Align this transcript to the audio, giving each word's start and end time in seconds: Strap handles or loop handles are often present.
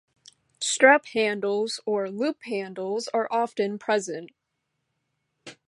Strap 0.59 1.05
handles 1.13 1.79
or 1.85 2.09
loop 2.09 2.37
handles 2.45 3.07
are 3.09 3.27
often 3.29 3.77
present. 3.77 4.31